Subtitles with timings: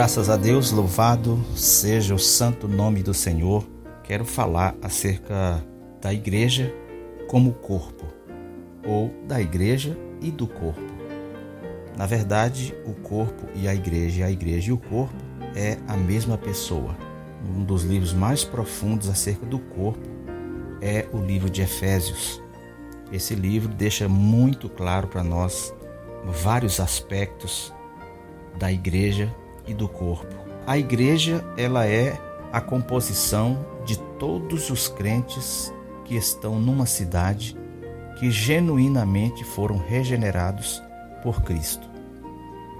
[0.00, 3.68] Graças a Deus, louvado seja o santo nome do Senhor.
[4.02, 5.62] Quero falar acerca
[6.00, 6.74] da igreja
[7.28, 8.06] como corpo,
[8.82, 10.90] ou da igreja e do corpo.
[11.98, 15.14] Na verdade, o corpo e a igreja, a igreja e o corpo
[15.54, 16.96] é a mesma pessoa.
[17.54, 20.08] Um dos livros mais profundos acerca do corpo
[20.80, 22.42] é o livro de Efésios.
[23.12, 25.74] Esse livro deixa muito claro para nós
[26.24, 27.70] vários aspectos
[28.58, 29.30] da igreja
[29.70, 30.34] e do corpo.
[30.66, 32.20] A igreja, ela é
[32.52, 35.72] a composição de todos os crentes
[36.04, 37.56] que estão numa cidade
[38.18, 40.82] que genuinamente foram regenerados
[41.22, 41.88] por Cristo.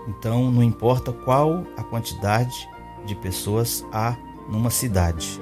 [0.09, 2.69] Então, não importa qual a quantidade
[3.07, 4.17] de pessoas há
[4.51, 5.41] numa cidade.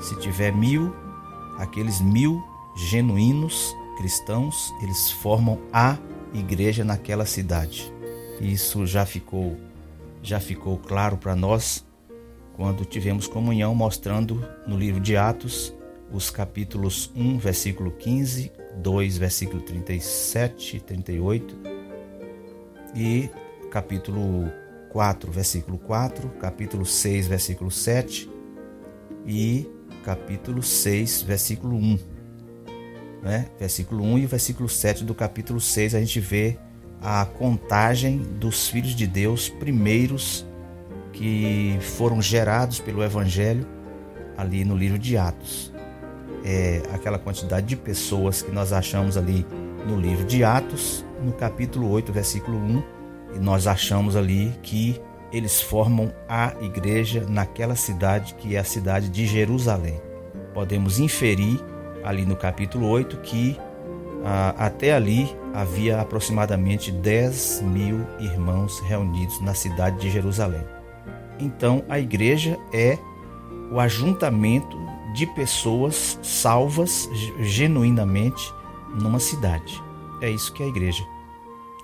[0.00, 0.94] Se tiver mil,
[1.56, 2.42] aqueles mil
[2.74, 5.96] genuínos cristãos, eles formam a
[6.34, 7.92] igreja naquela cidade.
[8.40, 9.56] Isso já ficou
[10.28, 11.86] já ficou claro para nós
[12.54, 15.74] quando tivemos comunhão mostrando no livro de Atos
[16.12, 21.56] os capítulos 1, versículo 15, 2, versículo 37 e 38
[22.94, 23.30] e
[23.70, 24.52] capítulo
[24.90, 28.30] 4, versículo 4, capítulo 6, versículo 7
[29.26, 29.66] e
[30.04, 31.98] capítulo 6, versículo 1.
[33.22, 33.48] Né?
[33.58, 36.58] Versículo 1 e versículo 7 do capítulo 6 a gente vê
[37.02, 40.46] a contagem dos filhos de Deus primeiros
[41.12, 43.66] que foram gerados pelo Evangelho
[44.36, 45.72] ali no livro de Atos.
[46.44, 49.44] É aquela quantidade de pessoas que nós achamos ali
[49.86, 52.82] no livro de Atos, no capítulo 8, versículo 1,
[53.36, 55.00] e nós achamos ali que
[55.32, 60.00] eles formam a igreja naquela cidade que é a cidade de Jerusalém.
[60.54, 61.60] Podemos inferir
[62.02, 63.58] ali no capítulo 8 que
[64.24, 70.62] ah, até ali havia aproximadamente 10 mil irmãos reunidos na cidade de Jerusalém.
[71.40, 72.96] Então, a igreja é
[73.72, 74.78] o ajuntamento
[75.12, 77.10] de pessoas salvas
[77.40, 78.54] genuinamente
[79.02, 79.82] numa cidade.
[80.22, 81.04] É isso que é a igreja.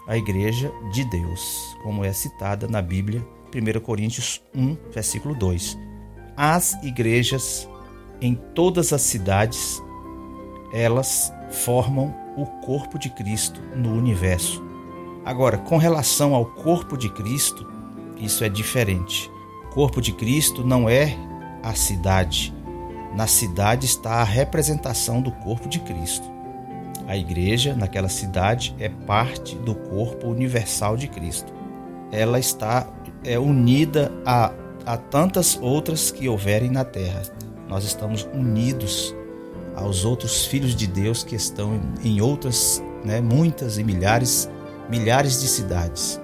[0.07, 5.77] A igreja de Deus, como é citada na Bíblia, 1 Coríntios 1, versículo 2.
[6.37, 7.69] As igrejas
[8.21, 9.83] em todas as cidades,
[10.73, 14.63] elas formam o corpo de Cristo no universo.
[15.25, 17.67] Agora, com relação ao corpo de Cristo,
[18.19, 19.31] isso é diferente.
[19.67, 21.17] O corpo de Cristo não é
[21.63, 22.55] a cidade.
[23.15, 26.29] Na cidade está a representação do corpo de Cristo.
[27.07, 31.53] A igreja, naquela cidade, é parte do corpo universal de Cristo.
[32.11, 32.87] Ela está
[33.25, 34.53] é, unida a,
[34.87, 37.23] a tantas outras que houverem na terra.
[37.69, 39.15] Nós estamos unidos
[39.77, 44.49] aos outros filhos de Deus que estão em outras, né, muitas e milhares,
[44.89, 46.21] milhares de cidades.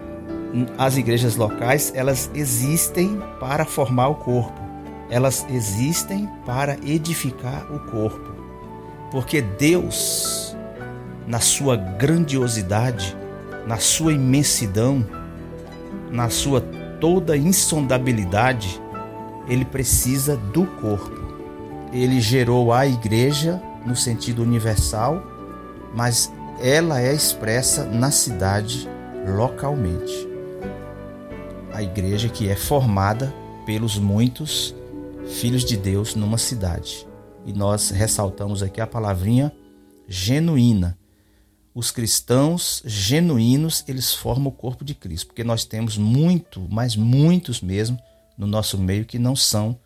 [0.77, 4.61] As igrejas locais, elas existem para formar o corpo.
[5.09, 8.35] Elas existem para edificar o corpo.
[9.11, 10.57] Porque Deus,
[11.27, 13.17] na sua grandiosidade,
[13.67, 15.05] na sua imensidão,
[16.11, 16.61] na sua
[17.01, 18.81] toda insondabilidade,
[19.49, 21.20] ele precisa do corpo
[21.93, 25.23] ele gerou a igreja no sentido universal,
[25.95, 28.89] mas ela é expressa na cidade
[29.27, 30.29] localmente.
[31.73, 33.33] A igreja que é formada
[33.65, 34.75] pelos muitos
[35.27, 37.07] filhos de Deus numa cidade.
[37.47, 39.53] E nós ressaltamos aqui a palavrinha
[40.07, 40.99] genuína.
[41.75, 47.61] Os cristãos genuínos, eles formam o corpo de Cristo, porque nós temos muito, mas muitos
[47.61, 47.99] mesmo
[48.37, 49.79] no nosso meio que não são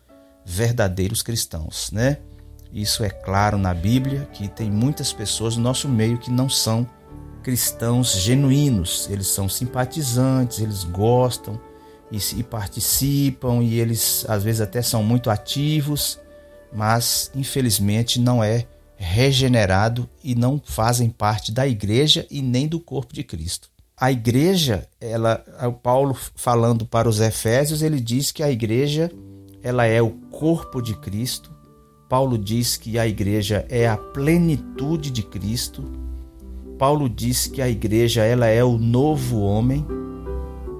[0.45, 2.17] verdadeiros cristãos, né?
[2.71, 6.87] Isso é claro na Bíblia que tem muitas pessoas no nosso meio que não são
[7.41, 9.07] cristãos genuínos.
[9.09, 11.59] Eles são simpatizantes, eles gostam
[12.11, 16.19] e, e participam e eles às vezes até são muito ativos,
[16.73, 18.65] mas infelizmente não é
[18.97, 23.69] regenerado e não fazem parte da igreja e nem do corpo de Cristo.
[23.97, 29.09] A igreja, ela, o Paulo falando para os Efésios, ele diz que a igreja
[29.65, 31.49] ela é o corpo de Cristo.
[32.07, 35.83] Paulo diz que a igreja é a plenitude de Cristo.
[36.77, 39.83] Paulo diz que a igreja ela é o novo homem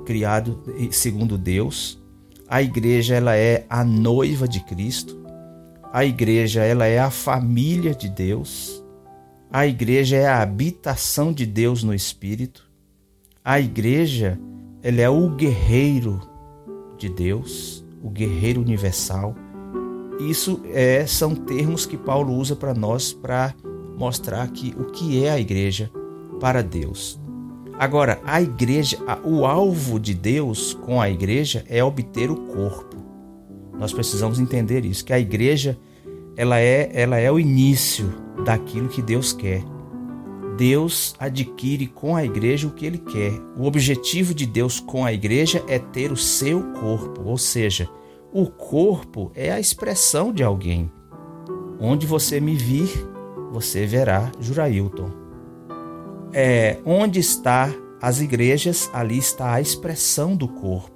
[0.06, 0.62] criado
[0.92, 2.00] segundo Deus.
[2.48, 5.20] A igreja ela é a noiva de Cristo.
[5.92, 8.84] A igreja ela é a família de Deus.
[9.52, 12.70] A igreja é a habitação de Deus no espírito.
[13.44, 14.40] A igreja
[14.84, 16.22] ela é o guerreiro
[17.00, 19.36] de Deus o guerreiro universal.
[20.20, 23.56] Isso é, são termos que Paulo usa para nós para
[23.98, 25.92] mostrar que o que é a igreja
[26.40, 27.20] para Deus.
[27.80, 32.96] Agora, a igreja, o alvo de Deus com a igreja é obter o corpo.
[33.78, 35.78] Nós precisamos entender isso, que a igreja
[36.38, 38.14] ela é, ela é o início
[38.46, 39.64] daquilo que Deus quer.
[40.58, 43.34] Deus adquire com a igreja o que ele quer.
[43.58, 47.90] O objetivo de Deus com a igreja é ter o seu corpo, ou seja,
[48.32, 50.92] o corpo é a expressão de alguém.
[51.80, 52.90] Onde você me vir,
[53.52, 55.10] você verá Jurailton.
[56.34, 60.96] É, onde está as igrejas, ali está a expressão do corpo.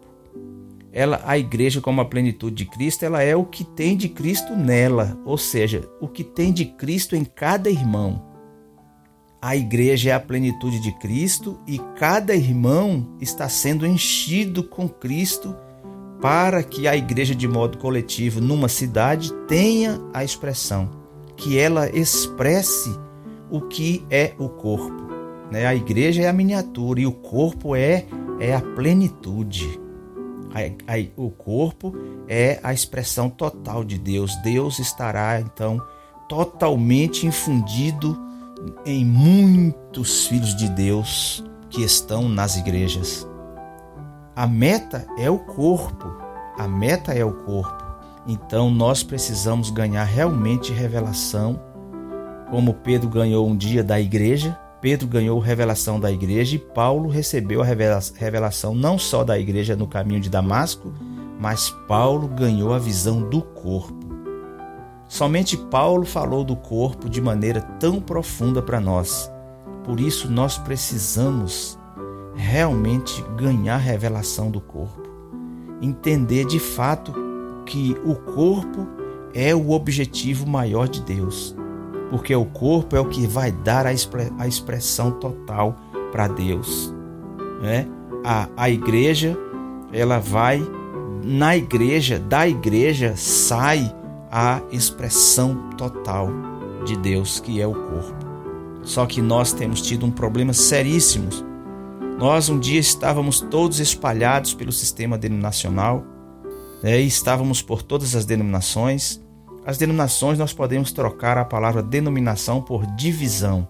[0.91, 4.55] Ela, a igreja como a plenitude de Cristo, ela é o que tem de Cristo
[4.55, 8.28] nela, ou seja, o que tem de Cristo em cada irmão.
[9.41, 15.55] A igreja é a plenitude de Cristo e cada irmão está sendo enchido com Cristo
[16.21, 20.89] para que a igreja, de modo coletivo, numa cidade, tenha a expressão,
[21.37, 22.93] que ela expresse
[23.49, 25.07] o que é o corpo.
[25.49, 25.65] Né?
[25.65, 28.05] A igreja é a miniatura e o corpo é,
[28.41, 29.79] é a plenitude.
[31.15, 31.95] O corpo
[32.27, 34.35] é a expressão total de Deus.
[34.43, 35.81] Deus estará então
[36.27, 38.28] totalmente infundido
[38.85, 43.27] em muitos filhos de Deus que estão nas igrejas.
[44.35, 46.07] A meta é o corpo.
[46.57, 47.83] A meta é o corpo.
[48.27, 51.59] Então nós precisamos ganhar realmente revelação,
[52.49, 54.57] como Pedro ganhou um dia da igreja.
[54.81, 59.87] Pedro ganhou revelação da igreja e Paulo recebeu a revelação não só da igreja no
[59.87, 60.93] caminho de Damasco,
[61.39, 64.08] mas Paulo ganhou a visão do corpo.
[65.09, 69.29] Somente Paulo falou do corpo de maneira tão profunda para nós.
[69.83, 71.79] Por isso nós precisamos
[72.35, 75.09] realmente ganhar revelação do corpo.
[75.81, 77.11] Entender de fato
[77.65, 78.87] que o corpo
[79.33, 81.55] é o objetivo maior de Deus.
[82.11, 85.75] Porque o corpo é o que vai dar a, expressão total
[86.11, 86.93] para Deus.
[87.63, 87.87] Né?
[88.23, 89.35] A, a igreja,
[89.91, 90.61] ela vai,
[91.23, 93.95] na igreja, da igreja sai
[94.31, 96.29] a expressão total
[96.85, 98.29] de Deus, que é o corpo.
[98.83, 101.29] Só que nós temos tido um problema seríssimo.
[102.17, 106.03] Nós um dia estávamos todos espalhados pelo sistema denominacional,
[106.83, 109.21] né, estávamos por todas as denominações.
[109.65, 113.67] As denominações nós podemos trocar a palavra denominação por divisão.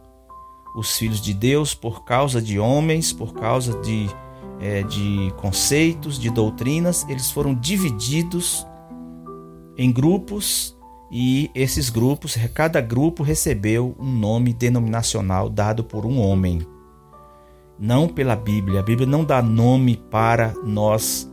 [0.76, 4.08] Os filhos de Deus, por causa de homens, por causa de,
[4.60, 8.66] é, de conceitos, de doutrinas, eles foram divididos
[9.80, 10.78] em grupos
[11.10, 16.68] e esses grupos, cada grupo recebeu um nome denominacional dado por um homem,
[17.80, 18.82] não pela Bíblia.
[18.82, 21.32] A Bíblia não dá nome para nós,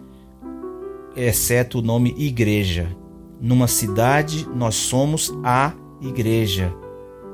[1.16, 2.96] exceto o nome igreja.
[3.40, 6.72] Numa cidade, nós somos a igreja.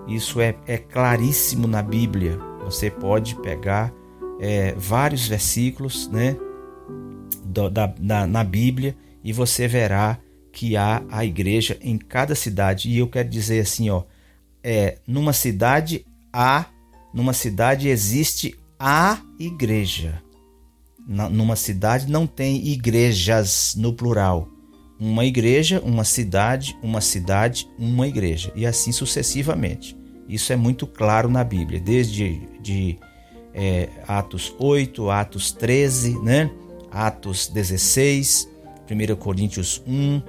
[0.08, 2.38] Isso é, é claríssimo na Bíblia.
[2.64, 3.92] Você pode pegar
[4.40, 6.38] é, vários versículos né,
[7.44, 10.18] da, da, na Bíblia e você verá
[10.52, 12.88] que há a igreja em cada cidade.
[12.88, 14.02] E eu quero dizer assim, ó,
[14.62, 16.66] é, numa cidade há,
[17.12, 20.22] numa cidade existe a igreja.
[21.06, 24.48] Na, numa cidade não tem igrejas no plural.
[25.00, 28.52] Uma igreja, uma cidade, uma cidade, uma igreja.
[28.54, 29.96] E assim sucessivamente.
[30.28, 32.98] Isso é muito claro na Bíblia, desde de,
[33.52, 36.50] é, Atos 8, Atos 13, né?
[36.90, 38.48] Atos 16,
[38.88, 40.22] 1 Coríntios 1,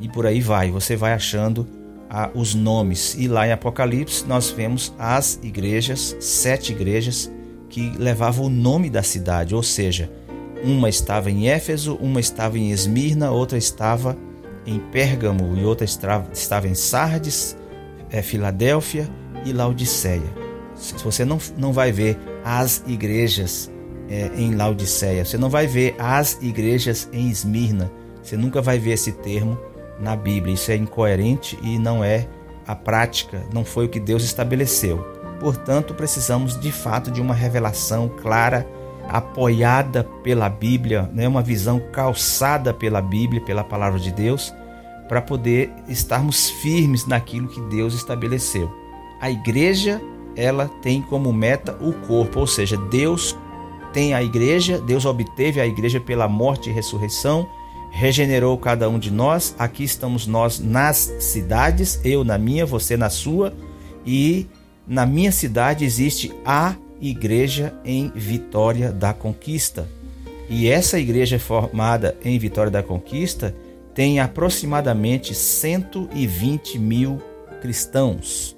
[0.00, 0.70] e por aí vai.
[0.70, 1.66] Você vai achando
[2.08, 3.16] ah, os nomes.
[3.18, 7.30] E lá em Apocalipse nós vemos as igrejas, sete igrejas
[7.68, 10.10] que levavam o nome da cidade, ou seja,
[10.62, 14.16] uma estava em Éfeso, uma estava em Esmirna, outra estava
[14.64, 17.56] em Pérgamo e outra estava em Sardes,
[18.10, 19.08] é, Filadélfia
[19.44, 20.46] e Laodiceia.
[21.02, 23.70] Você não, não vai ver as igrejas
[24.08, 27.90] é, em Laodiceia, você não vai ver as igrejas em Esmirna,
[28.22, 29.58] você nunca vai ver esse termo
[29.98, 30.54] na Bíblia.
[30.54, 32.26] Isso é incoerente e não é
[32.66, 34.98] a prática, não foi o que Deus estabeleceu.
[35.38, 38.66] Portanto, precisamos de fato de uma revelação clara,
[39.08, 41.28] apoiada pela Bíblia, né?
[41.28, 44.52] uma visão calçada pela Bíblia, pela palavra de Deus,
[45.08, 48.68] para poder estarmos firmes naquilo que Deus estabeleceu.
[49.20, 50.00] A igreja,
[50.34, 53.36] ela tem como meta o corpo, ou seja, Deus
[53.92, 57.48] tem a igreja, Deus obteve a igreja pela morte e ressurreição
[57.96, 59.54] regenerou cada um de nós.
[59.58, 63.54] Aqui estamos nós nas cidades, eu na minha, você na sua,
[64.04, 64.46] e
[64.86, 69.88] na minha cidade existe a igreja em Vitória da Conquista.
[70.48, 73.56] E essa igreja formada em Vitória da Conquista
[73.94, 77.20] tem aproximadamente 120 mil
[77.62, 78.54] cristãos.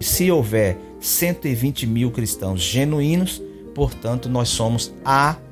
[0.00, 3.42] Se houver 120 mil cristãos genuínos,
[3.74, 5.51] portanto, nós somos a igreja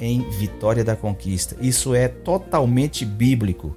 [0.00, 1.56] em Vitória da Conquista.
[1.60, 3.76] Isso é totalmente bíblico.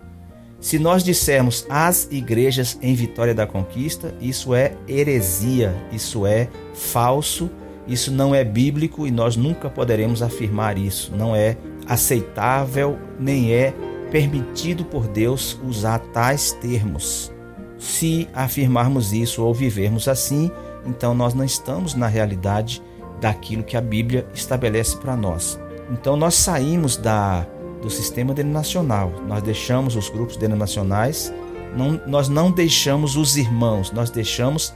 [0.60, 7.52] Se nós dissermos as igrejas em Vitória da Conquista, isso é heresia, isso é falso,
[7.88, 11.16] isso não é bíblico e nós nunca poderemos afirmar isso.
[11.16, 11.56] Não é
[11.88, 13.74] aceitável, nem é
[14.12, 17.32] permitido por Deus usar tais termos.
[17.78, 20.50] Se afirmarmos isso ou vivermos assim,
[20.86, 22.82] então nós não estamos na realidade
[23.20, 25.60] daquilo que a Bíblia estabelece para nós.
[25.92, 27.48] Então nós saímos da
[27.86, 29.12] do sistema denominacional.
[29.28, 31.32] Nós deixamos os grupos denominacionais,
[31.78, 34.74] não, nós não deixamos os irmãos, nós deixamos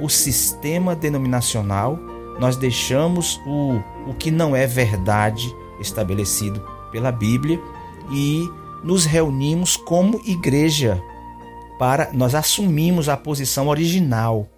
[0.00, 1.96] o sistema denominacional,
[2.40, 6.60] nós deixamos o, o que não é verdade estabelecido
[6.90, 7.60] pela Bíblia.
[8.10, 8.50] E
[8.82, 11.00] nos reunimos como igreja
[11.78, 14.48] para nós assumimos a posição original,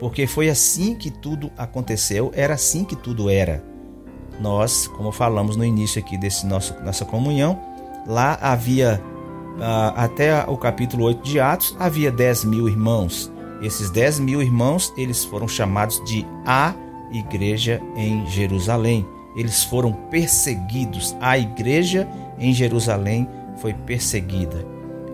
[0.00, 3.70] porque foi assim que tudo aconteceu, era assim que tudo era
[4.40, 7.60] nós, como falamos no início aqui desse nosso nossa comunhão,
[8.06, 9.00] lá havia
[9.56, 13.30] uh, até o capítulo 8 de Atos, havia 10 mil irmãos.
[13.60, 16.74] Esses 10 mil irmãos, eles foram chamados de a
[17.12, 19.06] igreja em Jerusalém.
[19.36, 21.14] Eles foram perseguidos.
[21.20, 23.28] A igreja em Jerusalém
[23.58, 24.66] foi perseguida.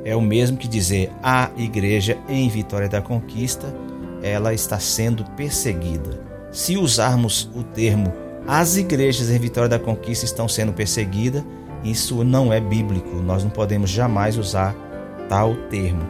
[0.05, 3.75] É o mesmo que dizer a igreja em Vitória da Conquista,
[4.23, 6.21] ela está sendo perseguida.
[6.51, 8.13] Se usarmos o termo
[8.47, 11.43] as igrejas em Vitória da Conquista estão sendo perseguidas.
[11.83, 13.17] Isso não é bíblico.
[13.17, 14.73] Nós não podemos jamais usar
[15.29, 16.03] tal termo.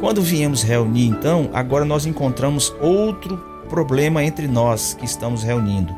[0.00, 3.36] Quando viemos reunir, então, agora nós encontramos outro
[3.68, 5.94] problema entre nós que estamos reunindo.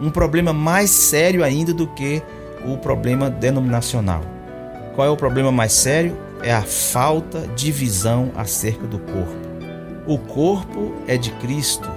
[0.00, 2.22] Um problema mais sério ainda do que
[2.64, 4.22] o problema denominacional.
[4.94, 6.16] Qual é o problema mais sério?
[6.42, 9.49] É a falta de visão acerca do corpo.
[10.10, 11.88] O corpo é de Cristo,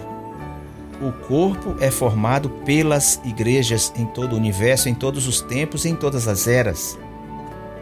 [1.01, 5.95] o corpo é formado pelas igrejas em todo o universo, em todos os tempos, em
[5.95, 6.95] todas as eras.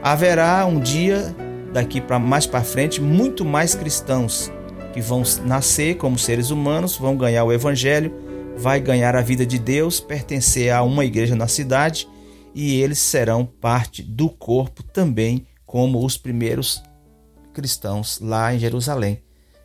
[0.01, 1.35] Haverá um dia
[1.73, 4.49] daqui para mais para frente muito mais cristãos
[4.93, 8.13] que vão nascer como seres humanos, vão ganhar o evangelho,
[8.55, 12.07] vai ganhar a vida de Deus, pertencer a uma igreja na cidade
[12.55, 16.81] e eles serão parte do corpo também como os primeiros
[17.53, 19.21] cristãos lá em Jerusalém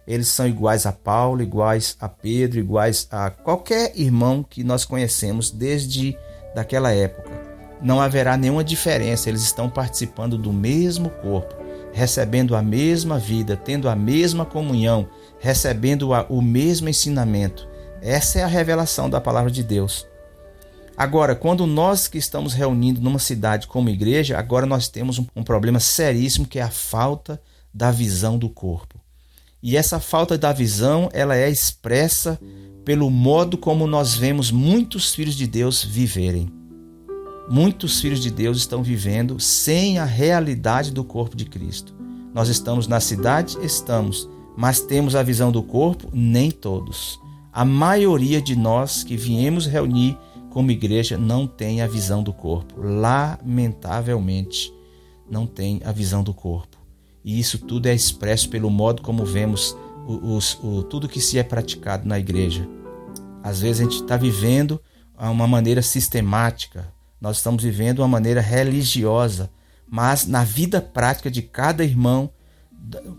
[0.06, 5.50] eles são iguais a Paulo, iguais a Pedro, iguais a qualquer irmão que nós conhecemos
[5.50, 6.16] desde
[6.54, 7.30] daquela época.
[7.82, 11.54] Não haverá nenhuma diferença, eles estão participando do mesmo corpo,
[11.92, 15.08] recebendo a mesma vida, tendo a mesma comunhão,
[15.38, 17.68] recebendo o mesmo ensinamento.
[18.00, 20.06] Essa é a revelação da palavra de Deus.
[20.96, 25.42] Agora, quando nós que estamos reunindo numa cidade como igreja, agora nós temos um, um
[25.42, 27.40] problema seríssimo que é a falta
[27.72, 28.95] da visão do corpo.
[29.62, 32.38] E essa falta da visão, ela é expressa
[32.84, 36.48] pelo modo como nós vemos muitos filhos de Deus viverem.
[37.48, 41.94] Muitos filhos de Deus estão vivendo sem a realidade do corpo de Cristo.
[42.34, 43.56] Nós estamos na cidade?
[43.62, 46.08] Estamos, mas temos a visão do corpo?
[46.12, 47.18] Nem todos.
[47.52, 50.18] A maioria de nós que viemos reunir
[50.50, 52.74] como igreja não tem a visão do corpo.
[52.80, 54.72] Lamentavelmente,
[55.30, 56.75] não tem a visão do corpo.
[57.26, 61.42] E isso tudo é expresso pelo modo como vemos os, o, tudo que se é
[61.42, 62.68] praticado na igreja.
[63.42, 64.80] Às vezes a gente está vivendo
[65.18, 69.50] uma maneira sistemática, nós estamos vivendo uma maneira religiosa,
[69.88, 72.30] mas na vida prática de cada irmão,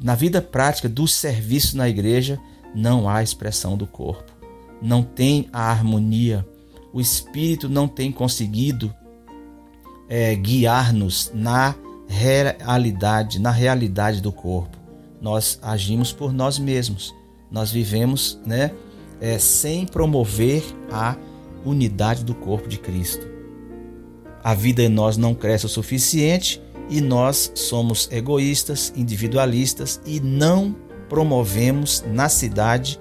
[0.01, 2.39] na vida prática do serviço na igreja,
[2.73, 4.31] não há expressão do corpo,
[4.81, 6.47] não tem a harmonia,
[6.93, 8.93] o Espírito não tem conseguido
[10.07, 11.75] é, guiar-nos na
[12.07, 14.77] realidade, na realidade do corpo.
[15.21, 17.13] Nós agimos por nós mesmos.
[17.51, 18.71] Nós vivemos, né,
[19.19, 21.15] é, sem promover a
[21.65, 23.27] unidade do corpo de Cristo.
[24.43, 30.75] A vida em nós não cresce o suficiente e nós somos egoístas, individualistas e não
[31.09, 32.99] promovemos na cidade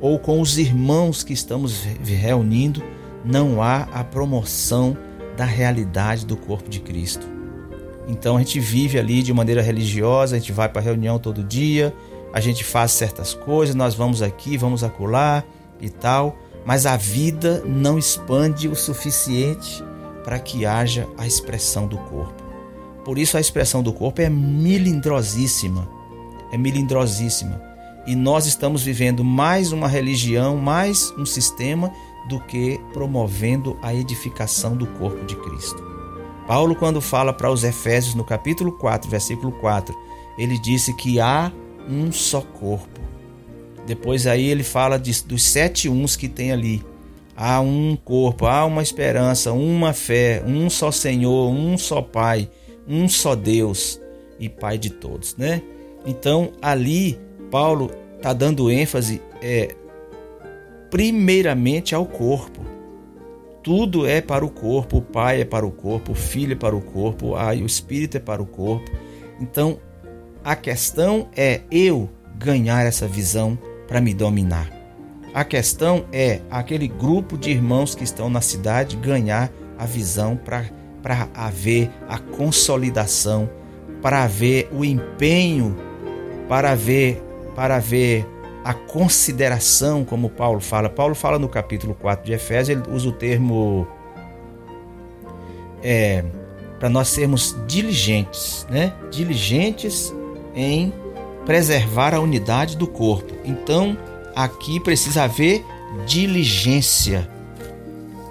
[0.00, 2.82] ou com os irmãos que estamos reunindo,
[3.24, 4.96] não há a promoção
[5.36, 7.33] da realidade do corpo de Cristo.
[8.06, 11.94] Então a gente vive ali de maneira religiosa, a gente vai para reunião todo dia,
[12.32, 15.42] a gente faz certas coisas, nós vamos aqui, vamos acolá
[15.80, 19.82] e tal, mas a vida não expande o suficiente
[20.22, 22.42] para que haja a expressão do corpo.
[23.04, 25.88] Por isso a expressão do corpo é milindrosíssima,
[26.50, 27.60] é milindrosíssima.
[28.06, 31.90] E nós estamos vivendo mais uma religião, mais um sistema
[32.28, 35.93] do que promovendo a edificação do corpo de Cristo.
[36.46, 39.94] Paulo, quando fala para os Efésios no capítulo 4, versículo 4,
[40.36, 41.50] ele disse que há
[41.88, 43.00] um só corpo.
[43.86, 46.82] Depois aí ele fala de, dos sete uns que tem ali.
[47.36, 52.48] há um corpo, há uma esperança, uma fé, um só Senhor, um só Pai,
[52.86, 54.00] um só Deus
[54.38, 55.62] e Pai de todos, né?
[56.06, 57.18] Então ali
[57.50, 59.74] Paulo está dando ênfase é,
[60.90, 62.73] primeiramente ao corpo.
[63.64, 66.76] Tudo é para o corpo, o Pai é para o corpo, o Filho é para
[66.76, 68.90] o corpo, o Espírito é para o corpo.
[69.40, 69.80] Então
[70.44, 74.70] a questão é eu ganhar essa visão para me dominar.
[75.32, 81.28] A questão é aquele grupo de irmãos que estão na cidade ganhar a visão para
[81.34, 83.48] haver a consolidação,
[84.02, 85.74] para haver o empenho,
[86.50, 87.22] para ver,
[87.56, 88.26] para ver
[88.64, 90.88] a consideração, como Paulo fala.
[90.88, 93.86] Paulo fala no capítulo 4 de Efésios, ele usa o termo
[95.82, 96.24] é,
[96.80, 98.94] para nós sermos diligentes, né?
[99.10, 100.14] Diligentes
[100.54, 100.92] em
[101.44, 103.34] preservar a unidade do corpo.
[103.44, 103.98] Então,
[104.34, 105.62] aqui precisa haver
[106.06, 107.30] diligência.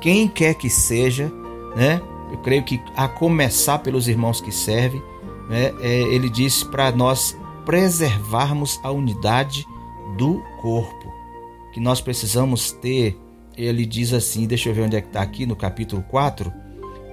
[0.01, 1.31] Quem quer que seja,
[1.75, 2.01] né?
[2.31, 5.01] Eu creio que a começar pelos irmãos que servem,
[5.47, 5.71] né?
[5.79, 9.65] É, ele diz para nós preservarmos a unidade
[10.17, 11.11] do corpo,
[11.73, 13.19] que nós precisamos ter.
[13.55, 16.51] Ele diz assim, deixa eu ver onde é que está aqui no capítulo 4,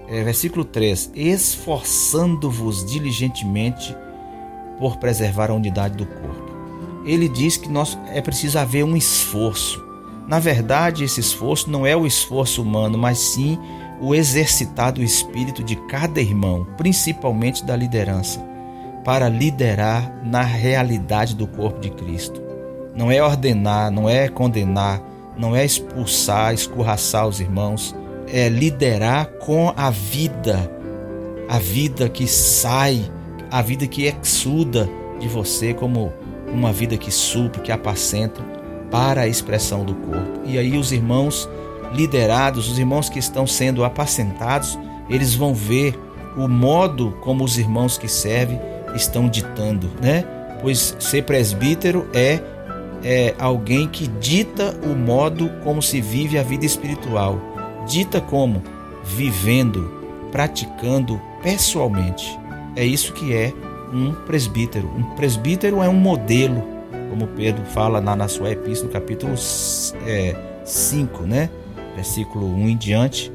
[0.09, 3.95] é, versículo 3: Esforçando-vos diligentemente
[4.79, 6.51] por preservar a unidade do corpo.
[7.05, 9.83] Ele diz que nós é preciso haver um esforço.
[10.27, 13.59] Na verdade, esse esforço não é o esforço humano, mas sim
[14.01, 18.41] o exercitar do espírito de cada irmão, principalmente da liderança,
[19.05, 22.50] para liderar na realidade do corpo de Cristo.
[22.95, 25.01] Não é ordenar, não é condenar,
[25.37, 27.95] não é expulsar, escorraçar os irmãos,
[28.27, 30.71] é liderar com a vida,
[31.49, 33.11] a vida que sai
[33.51, 36.13] a vida que exuda de você como
[36.53, 38.41] uma vida que supre, que apacenta
[38.91, 40.41] para a expressão do corpo.
[40.45, 41.49] E aí os irmãos
[41.93, 45.99] liderados, os irmãos que estão sendo apacentados, eles vão ver
[46.37, 48.61] o modo como os irmãos que servem
[48.95, 50.25] estão ditando, né?
[50.63, 52.41] Pois ser presbítero é,
[53.03, 57.39] é alguém que dita o modo como se vive a vida espiritual.
[57.87, 58.63] Dita como?
[59.05, 59.91] Vivendo,
[60.31, 62.39] praticando pessoalmente.
[62.77, 63.53] É isso que é
[63.93, 64.89] um presbítero.
[64.89, 66.63] Um presbítero é um modelo,
[67.09, 71.51] como Pedro fala na, na sua epístola, capítulo 5, é, né?
[71.95, 73.33] versículo 1 em diante.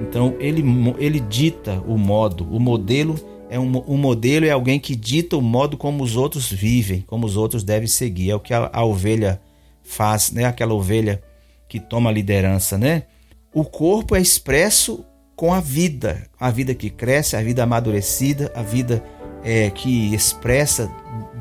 [0.00, 0.64] Então ele,
[0.98, 3.14] ele dita o modo, o modelo
[3.50, 7.26] é um, um modelo é alguém que dita o modo como os outros vivem, como
[7.26, 8.30] os outros devem seguir.
[8.30, 9.40] É o que a, a ovelha
[9.82, 10.44] faz, né?
[10.44, 11.22] Aquela ovelha
[11.68, 13.04] que toma liderança, né?
[13.52, 15.04] O corpo é expresso
[15.36, 19.02] com a vida, a vida que cresce, a vida amadurecida, a vida
[19.42, 20.90] é, que expressa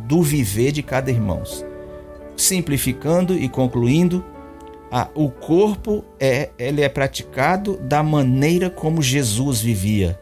[0.08, 1.44] do viver de cada irmão.
[2.36, 4.24] Simplificando e concluindo,
[4.92, 10.20] a, o corpo é, ele é praticado da maneira como Jesus vivia.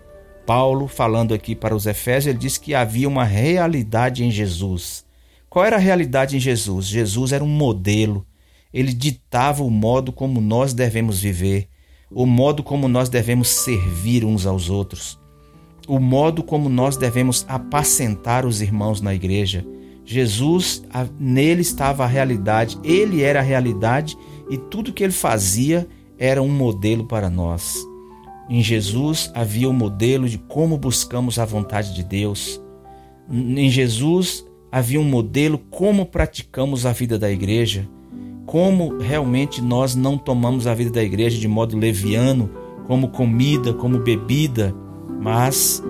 [0.51, 5.05] Paulo, falando aqui para os Efésios, ele disse que havia uma realidade em Jesus.
[5.49, 6.87] Qual era a realidade em Jesus?
[6.87, 8.25] Jesus era um modelo.
[8.73, 11.69] Ele ditava o modo como nós devemos viver
[12.13, 15.17] o modo como nós devemos servir uns aos outros,
[15.87, 19.65] o modo como nós devemos apacentar os irmãos na igreja.
[20.03, 20.83] Jesus,
[21.17, 24.17] nele estava a realidade, ele era a realidade
[24.49, 25.87] e tudo que ele fazia
[26.17, 27.90] era um modelo para nós.
[28.51, 32.61] Em Jesus havia o um modelo de como buscamos a vontade de Deus.
[33.31, 37.87] Em Jesus havia um modelo como praticamos a vida da igreja
[38.51, 42.49] como realmente nós não tomamos a vida da igreja de modo leviano,
[42.85, 44.75] como comida, como bebida,
[45.21, 45.81] mas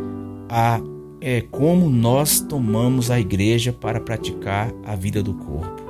[0.47, 0.80] a
[1.19, 5.82] é como nós tomamos a igreja para praticar a vida do corpo.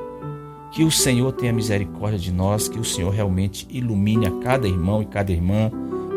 [0.71, 5.01] Que o Senhor tenha misericórdia de nós, que o Senhor realmente ilumine a cada irmão
[5.01, 5.69] e cada irmã,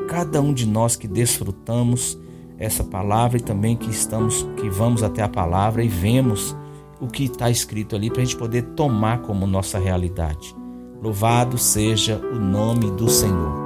[0.06, 2.18] cada um de nós que desfrutamos
[2.58, 6.56] essa palavra e também que estamos, que vamos até a palavra e vemos
[7.00, 10.54] o que está escrito ali para a gente poder tomar como nossa realidade.
[11.02, 13.64] Louvado seja o nome do Senhor.